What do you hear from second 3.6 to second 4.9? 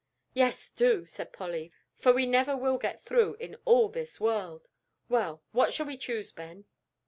all this world.